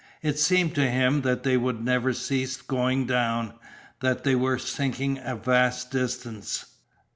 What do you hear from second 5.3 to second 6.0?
vast